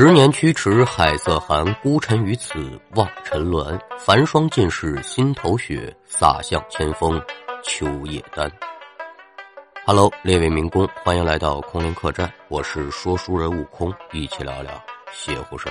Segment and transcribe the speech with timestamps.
[0.00, 3.76] 十年驱驰海色寒，孤臣于此望尘峦。
[3.98, 7.20] 繁霜尽是心头雪，洒向千峰
[7.64, 8.48] 秋叶丹。
[9.84, 14.70] Hello，列位民工，欢迎来到空灵客栈，我是说书人悟空，一起聊聊
[15.10, 15.68] 邪乎事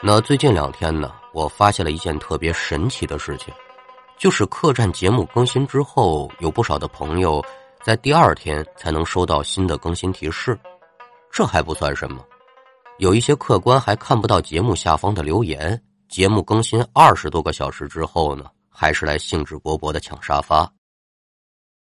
[0.00, 3.52] 那最近两天呢，我发现了一件特别神奇的事情，
[4.16, 7.44] 就是客栈节目更新之后，有不少的朋友
[7.82, 10.58] 在第二天才能收到新的更新提示。
[11.30, 12.24] 这还不算什么。
[13.00, 20.70] 有一些客官还看不到节目下方的留言，节目更新二十多个小时之后呢，还是来兴致勃勃的抢沙发。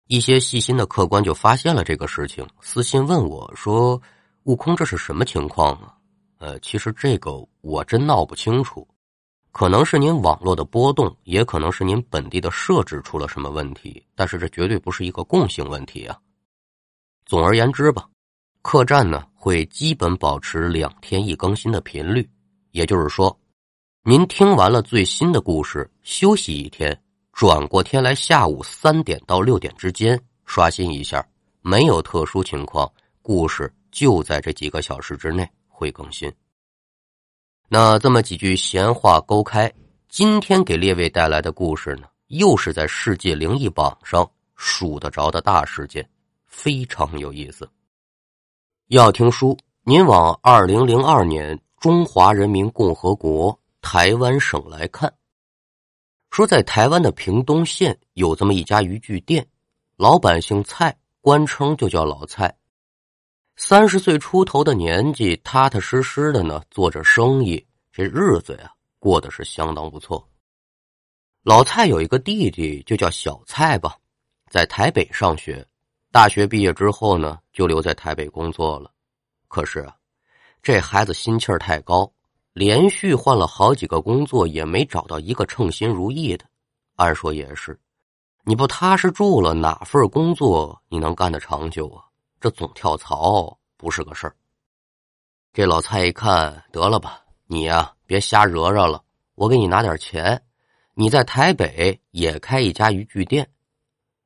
[0.06, 4.00] 一些细心的客官就发现了这个事情，私信问我说
[4.44, 5.94] ：“悟空，这是什么情况啊？”
[6.40, 8.88] 呃，其实这个我真闹不清楚，
[9.50, 16.18] 可能是您网络的波动，也可能是您本地的设置出了什么问题，但是这绝对不是一个共性问题啊。
[17.26, 18.08] 总而言之吧。
[18.62, 22.28] 客栈呢会基本保持两天一更新的频率，
[22.70, 23.36] 也就是说，
[24.04, 26.96] 您听完了最新的故事，休息一天，
[27.32, 31.26] 转过天来下午三点到六点之间刷新一下，
[31.60, 32.90] 没有特殊情况，
[33.20, 36.32] 故事就在这几个小时之内会更新。
[37.68, 39.70] 那这么几句闲话勾开，
[40.08, 46.08] 今天给列位带来的故事呢，又是在世界灵异榜上数得着的大事件，
[46.46, 47.68] 非常有意思。
[48.92, 55.10] 要听书，您往二零零二年中华人民共和国台湾省来看。
[56.30, 59.48] 说在台湾的屏东县有这么一家渔具店，
[59.96, 62.54] 老板姓蔡，官称就叫老蔡。
[63.56, 70.28] 三十岁出头的年纪，踏踏实实的呢做着生意，这日子呀过得是相当不错。
[71.42, 73.96] 老蔡有一个弟弟，就叫小蔡吧，
[74.50, 75.66] 在台北上学。
[76.12, 78.90] 大学毕业之后呢，就留在台北工作了。
[79.48, 79.96] 可是啊，
[80.62, 82.12] 这孩子心气儿太高，
[82.52, 86.44] 连续换了好几个工作，也没找到一个称心如意的。
[86.96, 87.80] 按说也是，
[88.44, 92.04] 你不踏实住了，哪份工作你能干得长久啊？
[92.38, 94.36] 这总跳槽不是个事儿。
[95.54, 99.02] 这老蔡一看，得了吧，你呀别瞎惹惹了，
[99.34, 100.42] 我给你拿点钱，
[100.92, 103.50] 你在台北也开一家渔具店。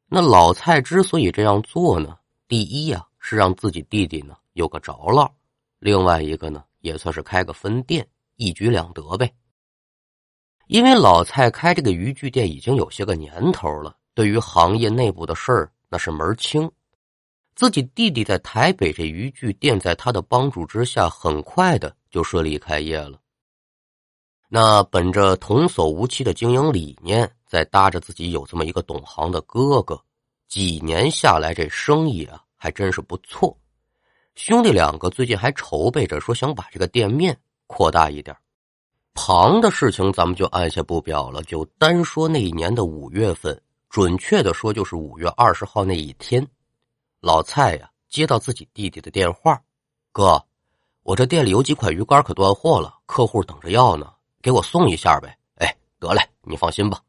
[0.08, 5.28] 那老蔡之所以这样做呢，第一呀是让自己弟弟呢有个着落，
[5.80, 8.06] 另外一个呢也算是开个分店，
[8.36, 9.32] 一举两得呗。
[10.68, 16.70] 因为老蔡开这个渔具店已经有些个年头了，对于行业内部的事儿那是门清。
[17.56, 23.20] 自己弟弟在台北这渔具店，在他的帮助之下，很快的就顺利开业了。
[24.48, 27.35] 那本着童叟无欺的经营理念。
[27.46, 30.00] 再搭着自己有这么一个懂行的哥哥，
[30.48, 33.56] 几年下来这生意啊还真是不错。
[34.34, 38.36] 兄弟两个最近还筹备着说想把这个店面扩大一点。
[39.14, 43.58] 旁的事情咱们就按下不表了，就单说那一年的五月份，
[43.88, 46.46] 准确的说就是五月二十号那一天，
[47.20, 49.58] 老蔡呀接到自己弟弟的电话
[50.12, 50.44] ：“哥，
[51.02, 57.00] 我这店里有几款鱼竿可断货了，客户等着要呢，给我送一下呗。”哎，得嘞，你放心吧。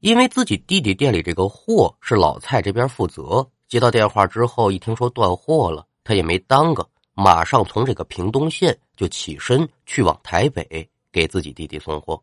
[0.00, 12.22] 因为自己弟弟店里这个货是老蔡这边负责，接到电话之后，一听说断货了，他也没耽搁，马上从这个屏东县就起身去往台北给自己弟弟送货。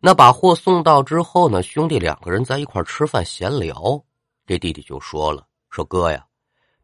[0.00, 4.02] 那把货送到之后呢，兄弟两个人在一块吃饭闲聊，
[4.46, 6.26] 这弟弟就说了：“说哥呀，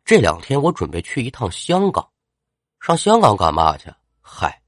[0.04, 2.06] 这两天我准备去一趟香港，
[2.78, 3.90] 上香港干嘛去？
[4.20, 4.60] 嗨。”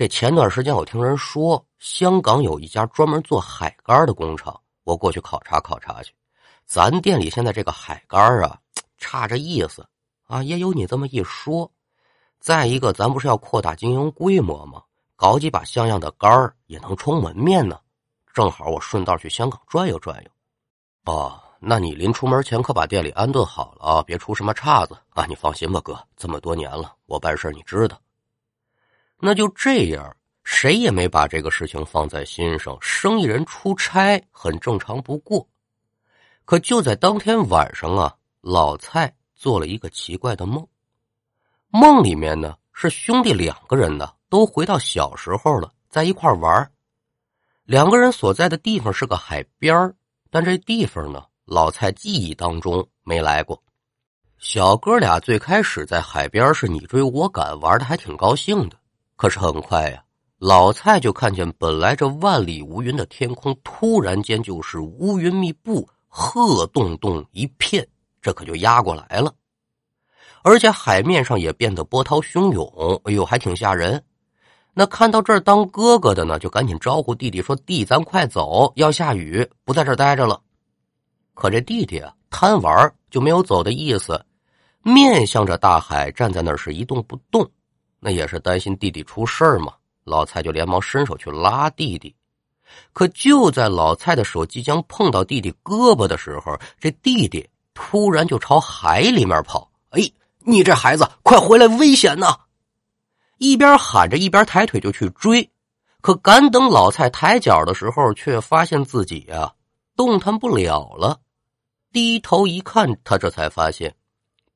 [0.00, 6.10] 这前段时间我听人说，香港有一家专门做海竿的工厂，我过去考察考察去。
[6.64, 8.58] 咱店里现在这个海竿啊，
[8.96, 9.86] 差这意思
[10.26, 11.70] 啊，也有你这么一说。
[12.38, 14.82] 再一个，咱不是要扩大经营规模吗？
[15.16, 17.78] 搞几把像样的竿也能充门面呢。
[18.32, 20.30] 正好我顺道去香港转悠转悠。
[21.12, 25.26] 哦，那你临出门前可把店里安顿好了啊，别出什么岔子啊。
[25.26, 28.00] 你放心吧，哥，这么多年了，我办事你知道。
[29.22, 32.76] 那就这样，谁也没把这个事情放在心上。
[32.80, 35.46] 生意人出差很正常不过，
[36.44, 40.66] 可就在当天晚上啊，老蔡做了一个奇怪的梦。
[41.68, 46.72] 梦里面呢，是兄弟两个人呢都回到小时候了，在一块玩
[47.64, 49.94] 两个人所在的地方是个海边
[50.30, 53.62] 但这地方呢，老蔡记忆当中没来过。
[54.38, 58.79] 小哥俩最开始在海边是你追我赶，玩的还挺高兴的。
[59.20, 60.02] 可是很快呀，
[60.38, 67.86] 老蔡就看见本来这万里无云的天空，突然间就是乌云密布、鹤洞洞一片，
[68.22, 69.30] 这可就压过来了。
[70.42, 74.02] 而且海面上也变得波涛汹涌，哎呦，还挺吓人。
[74.72, 80.40] 那看到这儿当哥哥的呢，就赶紧招呼弟弟说：“弟，咱快走，要下雨，不在这儿待着了。”
[81.36, 84.24] 可这弟弟啊，贪玩就没有走的意思，
[84.82, 87.46] 面向着大海站在那儿是一动不动。
[88.00, 89.74] 那也是担心弟弟出事儿嘛，
[90.04, 92.14] 老蔡就连忙伸手去拉弟弟。
[92.92, 99.70] 可就在老蔡的手即将碰到弟弟胳膊的时候，这弟弟突然就朝海里面跑。
[99.90, 100.02] 哎，
[100.38, 102.36] 你这孩子，快回来，危险呐！
[103.38, 105.50] 一边喊着，一边抬腿就去追。
[106.00, 109.52] 可赶等老蔡抬脚的时候，却发现自己呀
[109.96, 111.20] 动弹不了了。
[111.92, 113.94] 低头一看，他这才发现，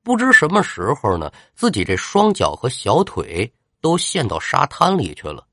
[0.05, 5.43] 不知什么时候呢，自己这双脚和小腿都陷到沙滩里去了。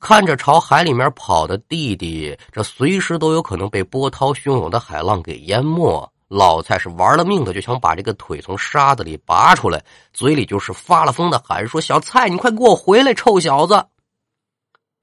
[0.00, 6.10] 看着朝海里面跑的弟弟，这随时都有可能被波涛汹涌的海浪给淹没。
[6.28, 9.84] 老蔡是玩了命的，就想把这个腿从沙子里拔出来，
[10.14, 13.84] 嘴里就是发了疯的喊说：“小蔡，你快给我回来，臭小子！”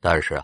[0.02, 0.44] 但是，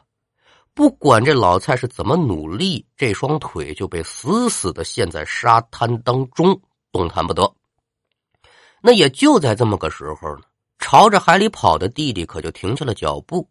[0.76, 6.62] 不管这老蔡是怎么努力，这双腿就被死死的陷在沙滩当中，
[6.92, 7.52] 动弹不得。
[8.86, 10.44] 那也就在这么个时候呢，
[10.78, 13.50] 朝着海里跑的弟弟可就停下了脚步。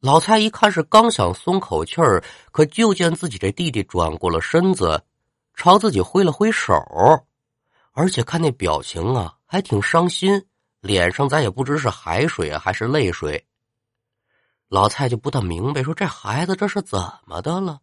[0.00, 2.20] 老蔡一看是刚想松口气儿，
[2.50, 5.00] 可就见自己这弟弟转过了身子，
[5.54, 6.74] 朝自己挥了挥手，
[7.92, 10.44] 而且看那表情啊，还挺伤心，
[10.80, 13.46] 脸上咱也不知是海水还是泪水。
[14.68, 17.78] 老蔡就不大明白，说这孩子这是怎么的了？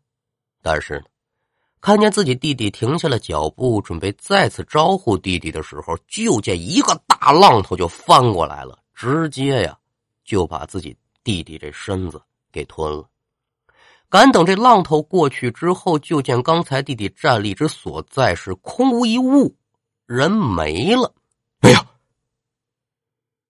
[0.61, 1.05] 但是呢，
[1.83, 9.77] 看见自己弟弟停下了脚步，准备再次招呼弟弟的时候，就见一个大浪头就翻过来了，直接呀
[10.23, 10.97] 就把自己。
[11.25, 12.21] 弟弟这身子
[12.53, 13.09] 给吞了，
[14.09, 19.53] 赶等这浪头过去之后，就见刚才弟弟站立之所在是空无一物，
[20.05, 21.13] 人没了。
[21.61, 21.85] 哎呀！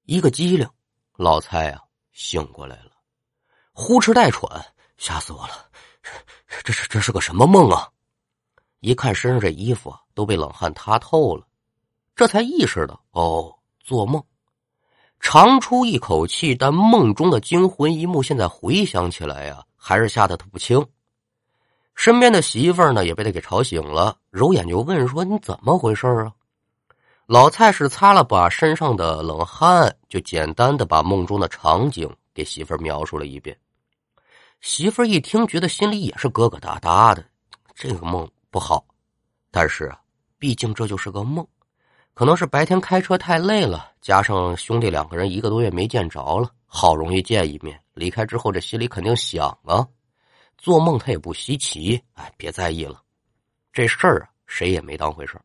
[0.06, 0.68] 一个机灵，
[1.18, 1.82] 老蔡啊
[2.12, 2.92] 醒过来了，
[3.74, 4.66] 呼哧带喘，
[4.98, 5.70] 吓死我了！
[6.64, 7.90] 这是这是个什么梦啊？
[8.84, 11.48] 一看身上这衣服都被冷汗塌透了，
[12.18, 14.22] 这才意识到哦，做梦。
[15.22, 20.86] 长出一口气，但梦中的惊魂一幕现在回想起来呀，还是吓得他不轻。
[21.96, 26.34] 身边的媳妇儿呢，也被他给吵醒了，揉眼就问说：“你怎么回事啊？”
[27.26, 33.58] 老蔡是擦了把身上的冷汗，就简单的把梦中的场景给媳妇儿描述了一遍。
[34.60, 37.24] 媳妇儿一听，觉得心里也是疙疙瘩瘩的，
[37.74, 38.86] 这个梦不好，
[39.50, 40.00] 但是啊，
[40.38, 41.44] 毕竟这就是个梦。
[42.14, 49.88] 可能是白天开车太累了，加上兄弟两个人一个多月没见着了，好容易见一面，离开之后这心里肯定想啊。
[50.56, 53.02] 做梦他也不稀奇，哎，别在意了，
[53.72, 55.42] 这事儿啊谁也没当回事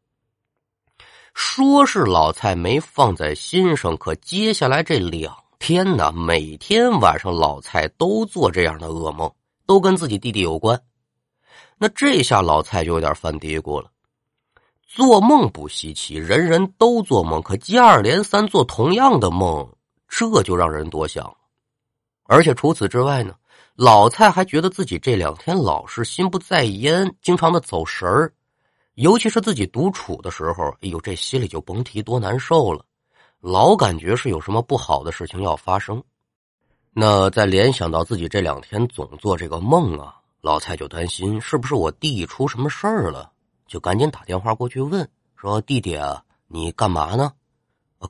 [1.32, 9.32] 说是老蔡没放在心上，可接下来这两天呢，每天晚上老蔡都做这样的噩梦，
[9.64, 10.78] 都跟自己弟弟有关。
[11.78, 13.90] 那这下老蔡就有点犯嘀咕了。
[14.82, 19.68] 做梦不稀奇，人人都做梦，可接二连三做同样的梦，
[20.08, 21.34] 这就让人多想了。
[22.24, 23.34] 而且除此之外呢，
[23.74, 28.32] 老蔡还觉得自己这两天老是心不在焉，经常的走神儿，
[28.94, 32.84] 尤其是自己独处的时候，哎呦，这心里就甭提多难受了，
[33.40, 36.02] 老感觉是有什么不好的事情要发生。
[36.92, 43.32] 那再联想到自己这两天总做这个梦啊，老蔡就担心是不是我弟出什么事儿了。
[43.66, 47.32] 就赶紧打电话过去问说：“弟弟啊，你干嘛呢？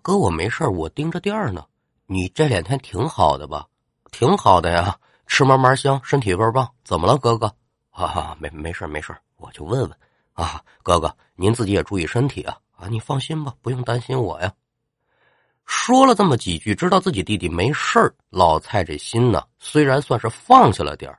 [0.03, 1.65] 哥，我没事我盯着店儿呢。
[2.07, 3.67] 你这两天挺好的吧？
[4.13, 6.69] 挺好的呀，吃嘛嘛香，身体倍儿棒。
[6.85, 7.53] 怎么了，哥哥？
[7.91, 9.91] 哈啊，没没事没事我就问问
[10.33, 12.87] 啊，哥哥，您自己也注意身体啊啊！
[12.89, 14.53] 你放心吧，不用担心我呀。”
[15.67, 21.19] 说了这么几句，知道自己弟弟没事老蔡这心呢，虽然算是放下了点儿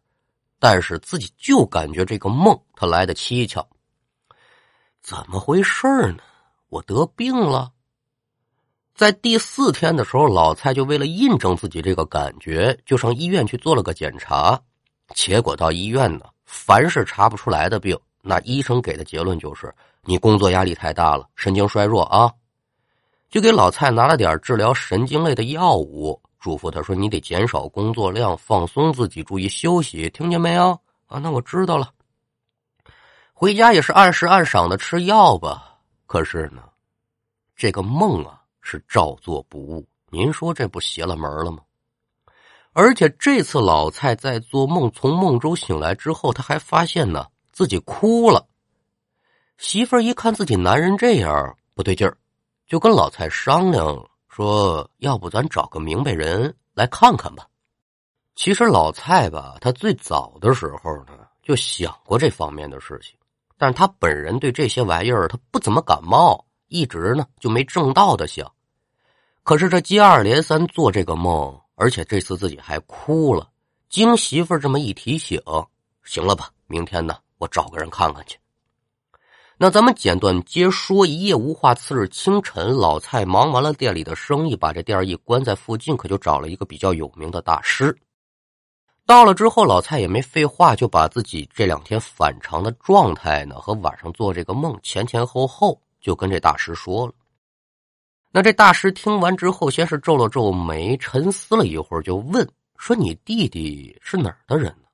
[0.60, 3.66] 但是自己就感觉这个梦他来的蹊跷。
[5.01, 6.20] 怎么回事呢？
[6.68, 7.72] 我得病了。
[8.94, 14.60] 在第四天的时候，老蔡就为了印证自己这个感觉，就上医院去做了个检查。
[15.16, 19.74] 结果到医院呢，凡是查不出来的病，那医生给的结论就是
[20.04, 22.32] 你工作压力太大了，神经衰弱啊。
[23.30, 31.91] 就给老蔡拿了点治疗神经类的药物，嘱咐他说：“你得减少工作量，放松自己，注意休息，听见没有？”啊，那我知道了。
[33.34, 36.63] 回家也是按时按晌的吃药吧，可是呢，
[37.55, 39.88] 这个梦啊是照做不误。
[40.12, 41.60] 您说这不邪了门了吗？
[42.74, 48.48] 而且这次老蔡在做梦，从梦中醒来之后，他还发现呢自己哭了。
[49.58, 52.17] 媳妇儿一看自己男人这样不对劲儿，
[52.67, 57.46] 就跟老蔡商量说，要不咱找个明白人来看看吧。
[58.36, 63.17] 其实老蔡吧，他最早的时候呢，就想过这方面的事情，
[63.58, 68.50] 但是他本人对这些玩意儿他不怎么感冒，一直呢就没正道的想。
[69.43, 73.50] 可是这接二连三做这个梦，而且这次自己还哭了。
[73.89, 75.38] 经媳妇这么一提醒，
[76.05, 76.50] 行了吧？
[76.65, 78.39] 明天呢，我找个人看看去。
[79.62, 81.75] 那咱们简短接说，一夜无话。
[81.75, 87.94] 次日清晨，老蔡忙完了店里的生意，把这店一关，在附近可就找了一个比较有名的大师。
[89.06, 97.13] 到了之后，老蔡也没废话，就把自己这两天反常的状态呢，和晚上做这个梦前前后后就跟这大师说了。
[98.32, 104.88] 那这大师听完之后，先是皱了皱眉，沉思了一会儿，就问说：“你弟弟是哪儿的人呢？”“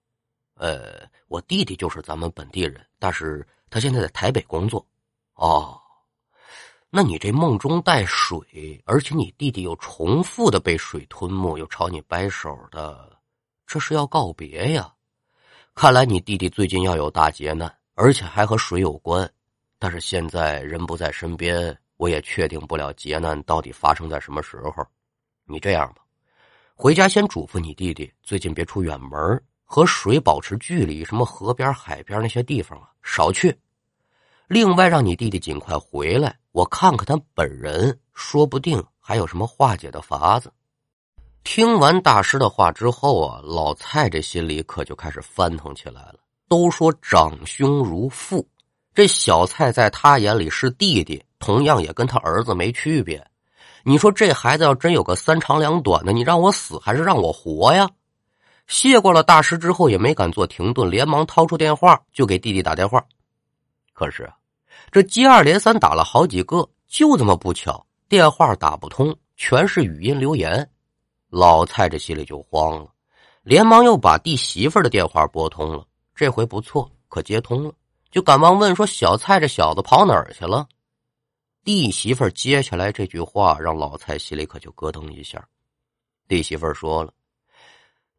[0.58, 3.46] 呃，我弟弟就是咱们本地人，但是
[3.76, 4.88] 他现在在台北工作。
[5.36, 5.78] ”“哦，
[6.90, 13.20] 那你这梦中带水，而且你弟弟又重复的被水吞没，又朝你摆手的。”
[13.68, 14.94] 这是要告别呀！
[15.74, 19.30] 看来你弟弟最近要有大劫难，而且还和水有关。
[19.78, 24.88] 但是现在人不在身边，我也确定不了劫难到底发生在什么时候。
[25.44, 26.02] 你这样吧，
[26.76, 33.54] 回家先嘱咐你弟弟，最近别出远门，和水保持距离，什么河边、海边那些地方啊，少去。
[34.48, 40.52] 另外，让你弟弟尽快回来，我看看他本人，说不定还有什么化解的法子。
[41.44, 46.16] 听完大师的话之后啊，老蔡这心里可就开始翻腾起来了。
[46.48, 48.48] 都说长兄如父，
[48.94, 53.26] 这小蔡在他眼里是弟弟，同样也跟他儿子没区别。
[53.84, 57.90] 你说这孩子要真有个三长两短的，你让我死还是让我活呀？
[58.68, 63.04] 谢过了大师之后，也没敢做停顿，连忙掏出电话就给弟弟打电话。
[63.96, 64.32] 可是
[64.92, 70.70] 这接二连三打了好几个，就这么不巧，电话打不通，全是语音留言。
[71.30, 72.88] 老蔡这心里就慌了，
[73.42, 75.88] 连忙又把弟媳妇的电话拨通了。
[76.14, 77.74] 这回不错，可接通了，
[78.12, 80.68] 就赶忙问说：“小蔡这小子跑哪儿去了？”
[81.64, 85.44] 弟媳妇接下来这句话，让老蔡心里可就咯噔一下。
[86.28, 87.14] 弟媳妇说了：“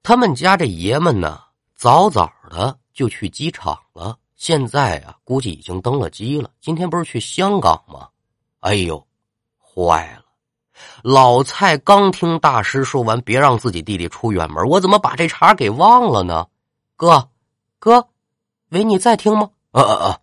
[0.03, 1.41] 他们家这爷们呢，
[1.75, 6.51] 早早的就去机场了，现在啊，估计已经登了机了。
[6.61, 8.09] 今天不是去香港吗？”
[8.61, 9.07] 哎呦，
[9.59, 10.25] 坏了！
[11.03, 16.47] 老蔡刚听大师说完，别让自己弟弟出远门，我怎么把这茬给忘了呢？
[16.97, 17.29] 哥，
[17.79, 18.09] 哥，
[18.71, 19.51] 喂，你在听吗？
[19.71, 20.21] 啊啊啊！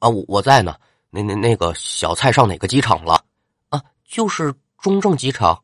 [0.00, 0.76] 啊，我我在呢。
[1.10, 3.24] 那那那个小蔡上哪个机场了？
[3.68, 5.60] 啊，就是中正机场。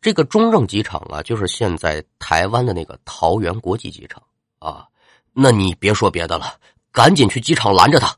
[0.00, 4.22] 这个中正机场啊，就是现在台湾的那个桃园国际机场
[4.58, 4.86] 啊。
[5.32, 6.54] 那你别说别的了，
[6.92, 8.14] 赶紧去机场拦着他。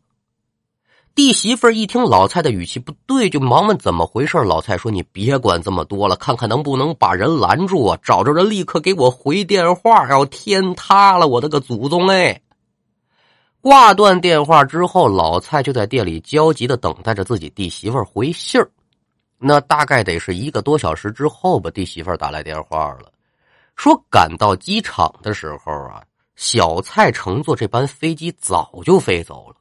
[1.15, 4.39] 弟媳妇一听老蔡的语气不对，就忙问怎么回事。
[4.39, 7.99] 老蔡说：“你别管这么多了，看看能不能把人拦住啊！
[8.03, 11.27] 找着人立刻给我回电话，要天塌了！
[11.27, 12.41] 我的个祖宗哎！”
[13.61, 18.71] 挂断电话之后，老蔡就在店里焦急的等待着自己弟媳妇回信儿。
[19.37, 23.13] 那大概得是一个多小时之后吧，弟媳妇打来电话了，
[23.75, 26.01] 说赶到机场的时候啊，
[26.41, 29.57] 小蔡乘坐这班飞机早就飞走了。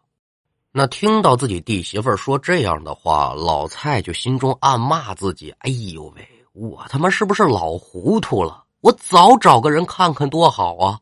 [0.71, 8.63] 那听到自己弟媳妇说这样的话，老蔡就心中暗骂自己：“哎呦喂，我他妈是不是老糊涂了？
[8.79, 10.97] 我早找个人看看多好啊！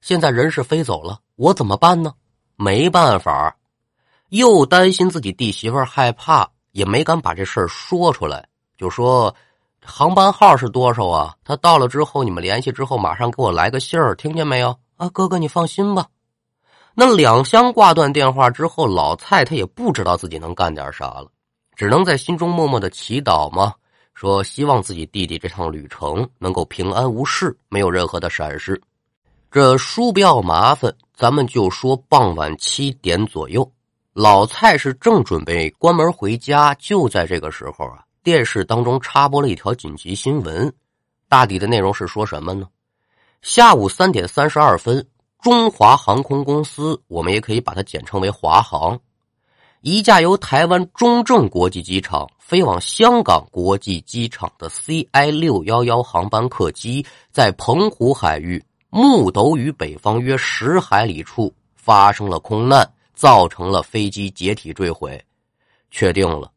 [0.00, 2.14] 现在人是飞走了，我怎么办呢？
[2.54, 3.56] 没办法，
[4.28, 8.46] 又担心自己弟媳妇害怕，也没敢把这事说出来，
[8.76, 9.34] 就说
[9.84, 11.34] 航班号是多少啊？
[11.42, 14.78] 他到了之后，你们联系之后，马上给我来个信儿，听见没有？
[14.98, 16.06] 啊，哥哥，你放心吧。”
[16.94, 21.28] 那两相挂断电话之后，老蔡他也不知道自己能干点啥了，
[21.76, 23.72] 只能在心中默默的祈祷嘛，
[24.14, 28.80] 说希望自己弟弟这趟旅程能够平安无事，没有任何的闪失。
[29.48, 33.70] 这书不要麻烦，咱们就说傍晚七点左右，
[34.12, 40.74] 老蔡是正准备关门回家，就在这个时候啊，电视当中插播了一条紧急新闻，
[41.28, 42.66] 大抵的内容是说什么呢？
[43.42, 45.06] 下午三点三十二分。
[45.40, 48.98] 中华航空公司，我们也可以把它简称为华航，
[49.82, 65.24] 一架由台湾中正国际机场飞往香港国际机场的 CI 六幺幺航班客机，在澎湖海域木斗屿北方约十海里处发生了空难，造成了飞机解体坠毁，
[65.92, 66.50] 确定了，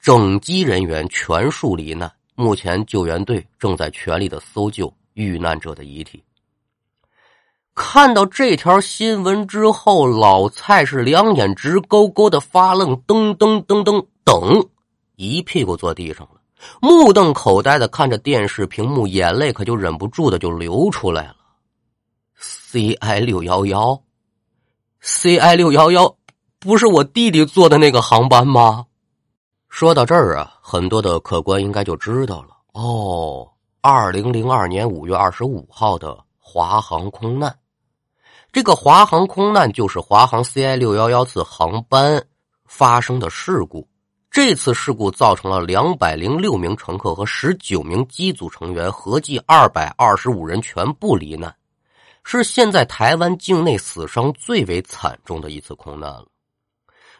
[0.00, 2.10] 整机人员全数罹难。
[2.36, 6.22] 目前救援队正在全力的搜救遇难者的遗体。
[7.74, 14.68] 看到这条新闻之后，老蔡是两眼直勾勾的发愣，噔噔噔噔，等
[15.16, 16.40] 一屁股坐地上了，
[16.80, 21.36] 目瞪口呆的看着电视屏幕，眼泪可就忍不住的就流出来了。
[22.40, 24.02] CI 六幺幺
[25.02, 26.16] ，CI 六幺幺，
[26.58, 28.86] 不是我弟弟坐的那个航班吗？
[29.68, 33.46] 说到这儿啊，很多的客官应该就知道了哦。
[33.88, 37.56] 二零零二年五月二十五号的华航空难，
[38.50, 42.20] 这个华航空难就是华航 CI 六幺幺次航班
[42.64, 43.86] 发生的事故。
[44.28, 51.54] 这次事故造成了两百零六名乘客和十九名机组成员，合计二百二十五人全部罹难。
[52.24, 56.26] 是现在台湾境内死伤最为惨重的一次空难了。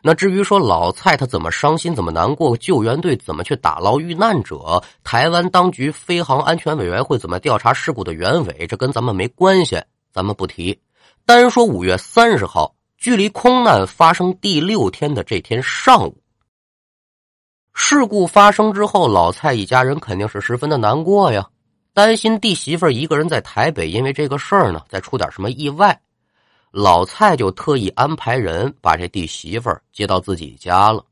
[0.07, 9.83] 那至于说老蔡他怎么伤心、怎么难过，救援队怎么去打捞遇难者，台湾当局飞航安全委员会怎么调查事故的原委，这跟咱们没关系，
[10.13, 10.81] 咱们不提。
[11.25, 16.17] 单说五月三十号，距离空难发生第六天的这天上午，
[17.75, 21.45] 事故发生之后，老蔡一家人肯定是十分的难过呀。
[21.93, 26.01] 担心弟媳妇一个人在台北，因为这个事儿呢，再出点什么意外，
[26.71, 31.05] 老蔡就特意安排人把这弟媳妇接到自己家了，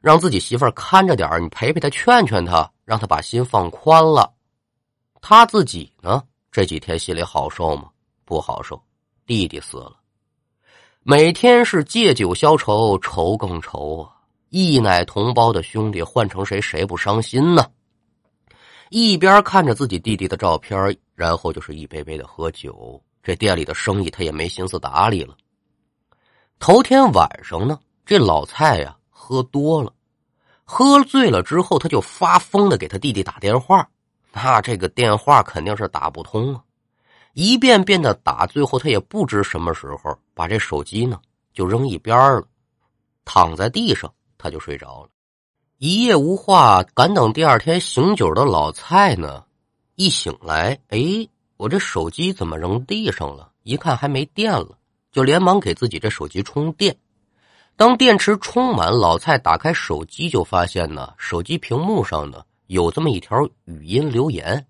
[0.00, 4.32] 让自己媳妇看着点你陪陪他，劝劝他，让他把心放宽了。
[5.20, 7.90] 他自己呢，这几天心里好受吗？
[8.24, 8.80] 不好受，
[9.26, 9.96] 弟弟死了，
[11.02, 14.14] 每天是借酒消愁，愁更愁啊！
[14.50, 17.66] 一奶同胞的兄弟换成谁，谁不伤心呢？
[18.90, 23.02] 一边看着自己弟弟的照片，然后就是一杯杯的喝酒。
[23.28, 25.36] 这店里的生意他也没心思打理了。
[26.58, 29.92] 头天晚上呢，这老蔡呀喝多了，
[30.64, 33.86] 喝醉了之后他就发疯的给他弟弟打电话。
[34.32, 36.62] 那这个电话肯定是打不通啊，
[37.34, 41.20] 一遍遍的打，最后他也不知什么时候把这手机呢
[41.52, 42.42] 就扔一边了，
[43.26, 45.10] 躺在地上他就睡着了。
[45.76, 49.44] 一夜无话，赶等第二天醒酒的老蔡呢，
[49.96, 53.50] 一醒来，哎，我这手机怎么扔地上了？
[53.64, 54.78] 一看还没电了，
[55.10, 56.96] 就连忙给自己这手机充电。
[57.74, 64.64] 当电池充满，老蔡打开手机，就发现呢，手机屏幕上呢有这么一条语音留言。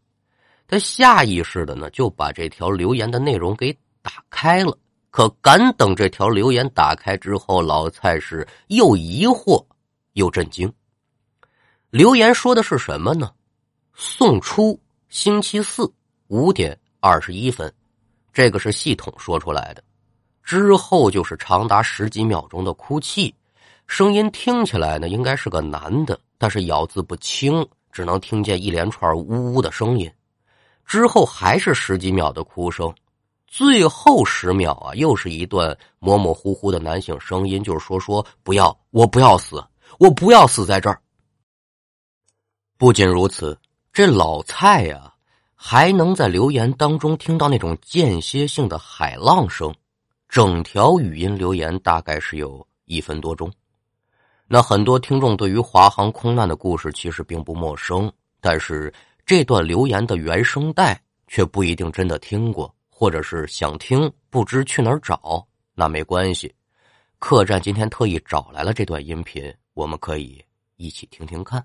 [0.66, 3.70] 他下意识的呢就把这条留言的内容给
[4.00, 4.76] 打开了。
[5.10, 9.62] 可敢等这条留言打开之后，老蔡是又疑惑
[10.14, 10.72] 又震惊。
[11.90, 13.30] 留言说的是什么呢？
[13.94, 15.92] 送出星期四
[16.28, 17.72] 五点二十一分，
[18.32, 19.82] 这个是系统说出来的。
[20.42, 23.34] 之后就是长达十几秒钟的哭泣，
[23.86, 30.10] 声音听起来呢应该是个男的，但是咬字不清，只能听见一连串呜呜的声音。
[30.86, 32.94] 之后还是十几秒的哭声，
[33.46, 39.62] 最后十秒啊，又是一段模模糊糊的男性声音，就是说说不要，我不要死，
[39.98, 40.98] 我不要死在这儿。
[42.78, 43.58] 不仅如此，
[43.92, 45.12] 这老蔡呀，
[45.60, 49.74] 还能在留言当中听到那种间歇性的海浪声。
[50.28, 53.52] 整条语音留言大概是有一分多钟。
[54.46, 58.92] 那很多听众对于华航空难的故事其实并不陌生，但是
[59.26, 65.44] 这段留言的原声带却不一定真的听过，或者是想听不知去哪儿找。
[65.74, 66.54] 那没关系，
[67.18, 70.40] 客栈今天特意找来了这段音频，我们可以
[70.76, 71.64] 一起听听看。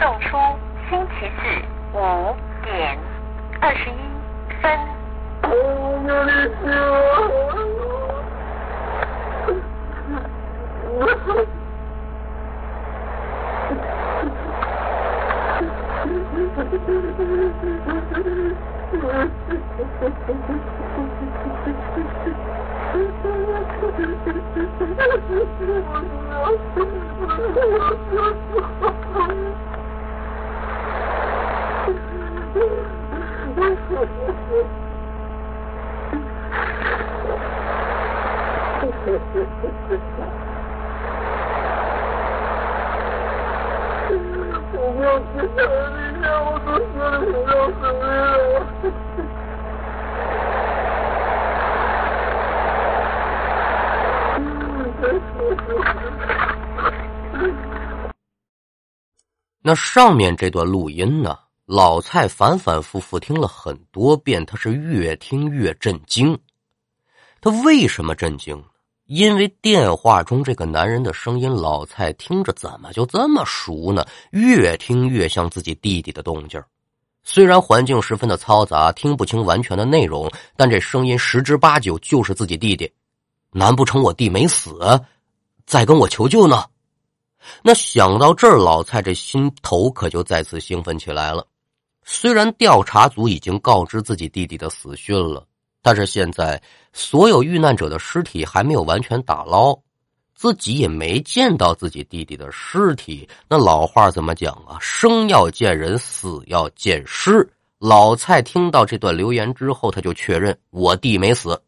[0.00, 0.36] 送出
[0.88, 1.42] 星期四
[1.92, 1.98] 五
[2.64, 2.98] 点
[3.60, 3.92] 二十一
[4.60, 4.64] 分。
[5.44, 6.30] 我没有其
[16.46, 16.70] 他的
[25.16, 25.80] 力量，
[26.24, 29.24] 我都死了，不要死了。
[59.66, 61.43] 那上面这段录音呢？
[61.66, 66.38] 老蔡反反复复听了很多遍，他是越听越震惊。
[67.40, 68.62] 他为什么震惊？
[69.06, 74.06] 因为电话中这个男人的声音，老蔡听着怎么就这么熟呢？
[74.30, 76.62] 越听越像自己弟弟的动静
[77.22, 82.90] 虽然环境十分的嘈杂，听不清完全的内容，但这声音十之八九就是自己弟弟。
[83.50, 84.78] 难不成我弟没死？
[85.64, 86.64] 在跟我求救呢。
[87.62, 91.46] 那想到这儿，老蔡这心头可就再次兴奋起来了。
[92.04, 95.46] 虽然调查组已经告知自己弟弟的死讯了，
[95.82, 96.60] 但是现在
[96.92, 99.74] 所有遇难者的尸体还没有完全打捞，
[100.34, 103.28] 自己也没见到自己弟弟的尸体。
[103.48, 104.76] 那老话怎么讲啊？
[104.80, 107.50] 生要见人，死要见尸。
[107.78, 111.60] 老蔡听到这段留言之后，他就确认我弟没死。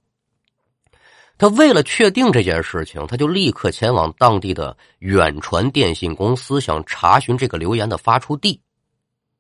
[1.38, 8.58] 他为了确定这件事情，他就立刻前往当地的远传电信公司，想查询这个留言的发出地。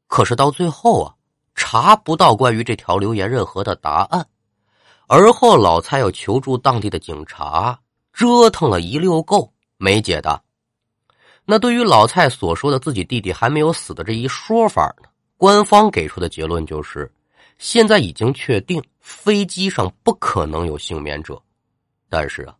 [0.06, 1.14] 可是到最后啊，
[1.54, 4.26] 查不到关于这条留言任何的答案。
[5.08, 7.78] 而后老蔡又求助当地的警察，
[8.12, 10.42] 折腾了一溜够，没解答。
[11.44, 15.08] 那对于老蔡所说的自己弟弟还没有死的这一说法呢？
[15.36, 17.08] 官方给出的结论就是，
[17.58, 21.40] 现在已经确定飞机上不可能有幸免者。
[22.08, 22.56] 但是啊，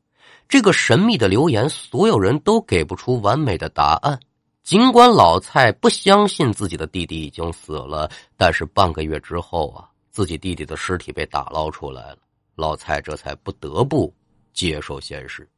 [0.49, 4.21] 这个神秘的留言，所有人都给不出完美的答案。
[4.67, 12.19] 尽管老蔡不相信自己的弟弟已经死了，但是半个月之后啊，自己弟弟的尸体被打捞出来了，
[12.57, 14.13] 老蔡这才不得不
[14.53, 15.49] 接受现实。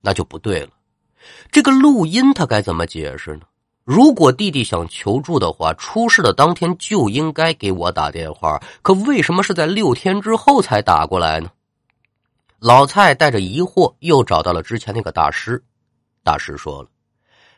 [0.00, 0.70] 那就不对了，
[1.50, 3.42] 这个录音他该怎么解释呢？
[3.84, 8.58] 如果弟弟想求助的话，出事的当天就应该给我打电话。
[8.80, 11.50] 可为什么是在六天之后才打过来呢？
[12.60, 15.62] 老蔡带着疑惑又找到了之前那个大师。
[16.24, 16.88] 大师说了，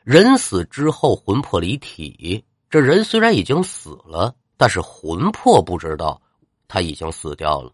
[0.05, 6.21] 人死之后魂魄离体，这人虽然已经死了，但是魂魄不知道
[6.69, 7.73] 他已经死掉了，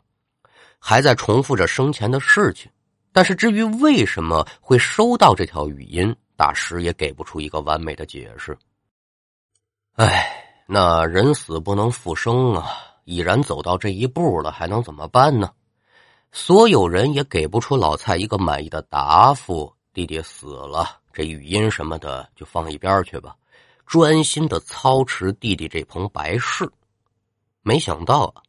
[0.79, 2.71] 还在重复着生前的事情。
[3.11, 6.15] 但是至于为什么会收到这条语音？
[6.37, 8.57] 大师也给不出一个完美的解释。
[9.97, 12.71] 哎，那人死不能复生啊！
[13.05, 15.51] 已然走到这一步了，还能怎么办呢？
[16.31, 19.75] 所有人也给不出老蔡一个满意的答复。
[19.93, 23.35] 弟弟死了，这语音什么的就放一边去吧，
[23.87, 26.71] 专心的操持弟弟这棚白事。
[27.63, 28.43] 没想到啊，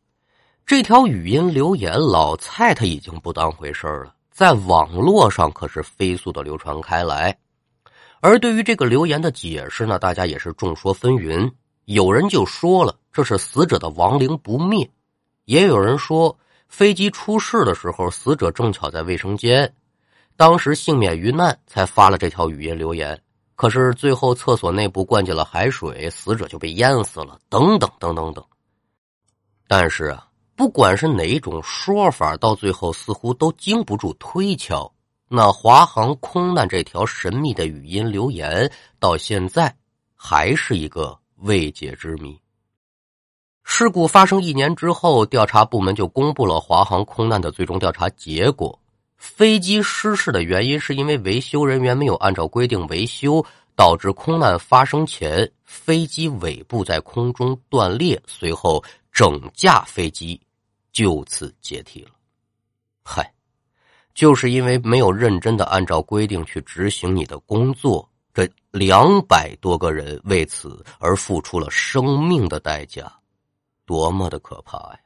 [0.66, 7.38] 这条语音留言，老蔡他已经不当回事了，在网络上可是飞速的流传开来。
[8.22, 11.52] 而对于这个留言的解释呢，大家也是众说纷纭。
[11.86, 14.88] 有人就说了，这是死者的亡灵不灭；
[15.46, 16.38] 也有人说，
[16.70, 19.74] 飞机出事的时候，死者正巧在卫生间，
[20.36, 23.22] 当时幸免于难，才发了这条语音留言。
[23.56, 27.38] 可是最后厕所内部灌进了海水，死者就被淹死了。
[27.48, 28.44] 等等等等等。
[29.68, 34.92] 但是啊，不管是哪一种说法，到最后似乎都经不住推敲。
[35.28, 39.74] 那华航空难这条神秘的语音留言，到现在
[40.16, 42.38] 还是一个未解之谜。
[43.64, 48.78] 事故发生一年之后，调查部门就公布了华航空难的最终调查结果：
[49.22, 60.42] 飞机失事的原因是因为维修人员没有按照规定维修，导致空难发生前飞机尾部在空中断裂，随后整架飞机
[60.92, 62.10] 就此解体了。
[63.04, 63.32] 嗨。
[64.14, 73.10] 就是因为没有认真的按照规定去执行你的工作，这两百多个人为此而付出了生命的代价，
[73.86, 75.00] 多么的可怕呀！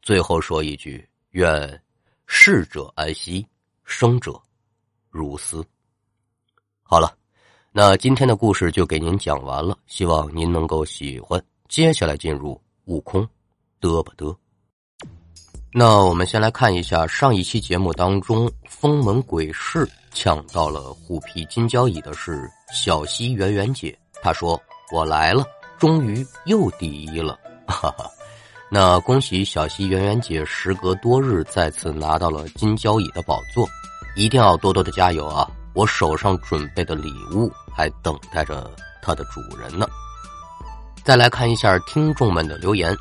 [0.00, 1.82] 最后说一句：愿
[2.26, 3.46] 逝者安息，
[3.84, 4.40] 生者
[5.10, 5.64] 如斯。
[6.82, 7.16] 好了，
[7.72, 11.42] 那今天的故事就给您讲完了，希望您能够喜欢。
[11.68, 13.26] 接下来进入悟空，
[13.80, 14.36] 嘚不嘚。
[15.72, 23.98] 那我们先来看一下上一期节目当中，封门鬼市抢到了虎皮金交椅的是小西圆圆姐。
[24.22, 24.60] 她说
[24.92, 25.44] ：“我来了，
[25.76, 28.08] 终于又第一了。”哈哈，
[28.70, 33.68] 那恭喜小西圆圆姐，时隔多日再次拿到了金交椅的宝座，
[34.16, 35.48] 一定要多多的加油啊！
[35.74, 38.70] 我手上准备的礼物还等待着
[39.02, 39.86] 它的主人呢。
[41.04, 42.96] 再来看一下听众们的留言，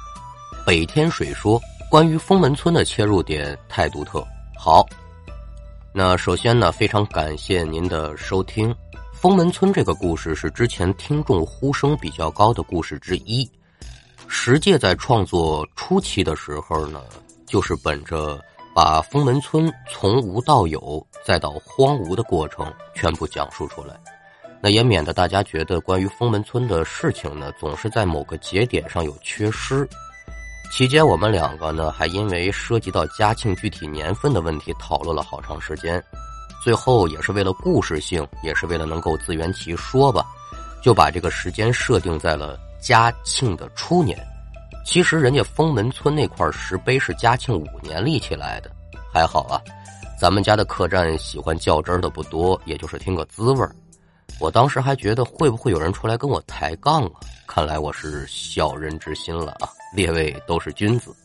[0.65, 1.61] 北天水说。
[1.89, 4.25] 关于封门村的切入点太独特。
[4.57, 4.83] 好，
[5.93, 8.75] 那首先呢，非常感谢您的收听。
[9.11, 13.47] 封门村这个故事是之前听众呼声比较高的故事之一。
[14.35, 16.99] 石界在创作初期的时候呢，
[17.45, 18.41] 就是本着
[18.75, 22.65] 把封门村从无到有再到荒芜的过程
[22.95, 23.95] 全部讲述出来，
[24.59, 29.87] 那也免得大家觉得关于封门村的事情呢，总是在某个节点上有缺失。
[30.71, 36.03] 期间，我们两个呢还因为涉及到嘉庆具体年份的问题讨论了好长时间，
[36.61, 40.25] 最后也是为了故事性，也是为了能够自圆其说吧，
[40.81, 44.17] 就把这个时间设定在了嘉庆的初年。
[44.85, 48.69] 其实人家封门村那块石碑是嘉庆五年立起来的，
[49.13, 49.55] 还好啊，
[50.19, 53.65] 咱们家的客栈喜欢较真的不多，也就是听个滋味。
[54.39, 57.21] 我当时还觉得会不会有人出来跟我抬杠啊？
[57.47, 59.69] 看来我是小人之心了啊！
[59.95, 61.15] 列位都是君子。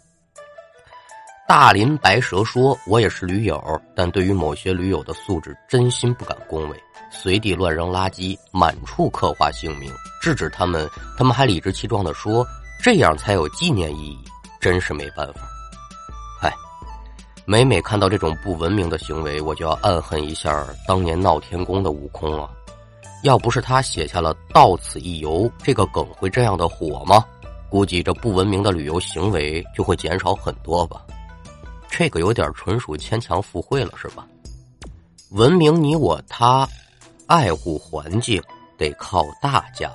[1.48, 6.82] 大林白蛇说：“我也是驴友，但对于某些驴友的素质，真心不敢恭维。
[7.10, 12.46] 随地乱扔垃圾，满处刻画姓名，制止他们，他们还理直气壮地说
[12.82, 14.18] 这样才有纪念意义，
[14.60, 15.40] 真是没办法。
[16.42, 16.52] 唉，
[17.44, 22.50] 每每看到这种不文明的行为，我就要暗恨一下当年闹天宫的悟空啊！
[23.24, 27.24] 要不是他写下了‘到此一游’这个梗，会这样的火吗？
[27.68, 31.04] 估计这不文明的旅游行为就会减少很多吧。”
[31.90, 34.24] 这个有点纯属牵强附会了，是吧？
[35.30, 36.68] 文明你我他，
[37.28, 38.42] 爱护环境
[38.78, 39.92] 得靠大家，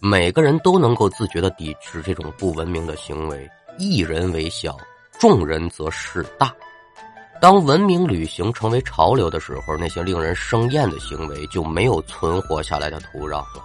[0.00, 3.50] 每个人都能够自觉的抵制这种不文明的行为。
[3.78, 4.76] 一人为小，
[5.18, 6.54] 众人则事大。
[7.40, 13.64] 当文明旅行成为潮流的时候，那些令人生厌的行为就没有存活下来的土壤了。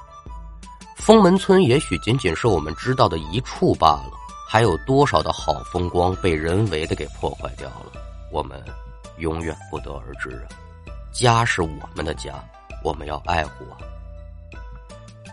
[0.96, 4.12] 封门村也许仅仅是我们知道的一处罢了。
[4.50, 7.92] 还有多少的好风光被人为的给破坏掉了？
[8.32, 8.60] 我们
[9.20, 10.50] 永远不得而知啊！
[11.12, 12.44] 家是我们的家，
[12.88, 13.76] 我们要爱护啊！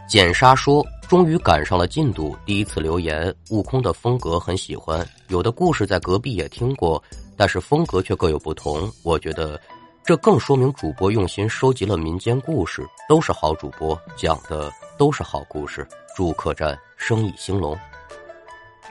[0.09, 3.33] 简沙说：“终于赶上了进度，第一次留言。
[3.51, 7.01] 悟空的风格很喜欢，有的故事在隔壁也听过，
[7.37, 8.91] 但是风格却各有不同。
[9.05, 9.61] 我觉得
[10.05, 15.87] 这更说明主播用心收集了民间故事，都是好主播讲的都是好故事。
[16.17, 17.79] 祝客栈生意兴隆。”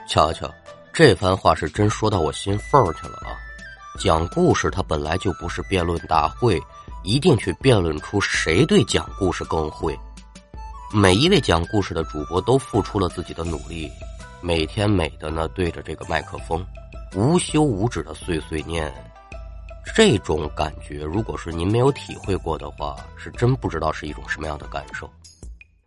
[0.08, 0.50] 瞧瞧，
[0.90, 3.36] 这番话是真说到我心缝儿去了啊！
[3.98, 6.58] 讲故事它本来就不是辩论大会，
[7.04, 9.96] 一定去辩论出谁对讲故事更会。
[10.92, 13.90] 每一位讲故事的主播都付出了自己的努力，
[14.40, 16.64] 每天美的呢对着这个麦克风，
[17.14, 18.92] 无休无止的碎碎念。
[19.94, 25.08] 这种感觉，如果是您没有体会过的话，是真不知道是一种什么样的感受。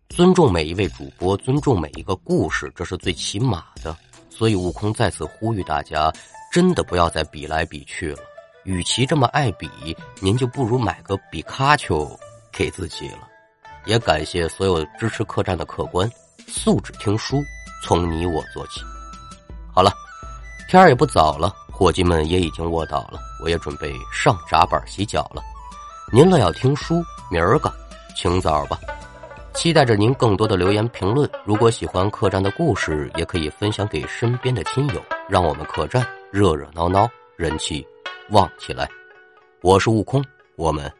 [0.09, 3.95] 尊重每一位主播，尊重每一个故事，这是最起码的。
[4.29, 6.13] 所以，悟空再次呼吁大家，
[6.51, 8.19] 真的不要再比来比去了。
[8.67, 12.05] 与其这么爱比，您就不如买个比卡丘
[12.51, 13.19] 给自己了。
[13.85, 16.07] 也感谢所有支持客栈的客官，
[16.49, 17.41] 素质听书
[17.81, 18.81] 从你我做起。
[19.73, 19.89] 好了，
[20.69, 25.41] 天儿也不早了，伙计们也已经卧倒了，我也准备上闸板洗脚了。
[26.11, 27.01] 您乐要听书，
[27.31, 27.73] 明儿个
[28.17, 28.77] 清早吧。
[29.53, 31.29] 期待着您更多的留言评论。
[31.45, 37.87] 如果喜欢客栈的故事，也可以分享给身边的亲友，让我们客栈热热闹闹，人气
[38.29, 38.89] 旺起来。
[39.61, 40.23] 我是悟空，
[40.55, 40.91] 我们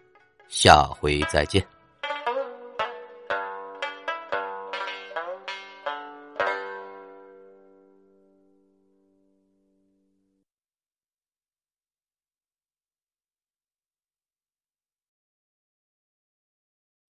[0.47, 1.76] 下回再见。